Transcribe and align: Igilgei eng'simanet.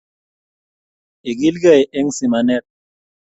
Igilgei 1.31 1.83
eng'simanet. 1.97 2.65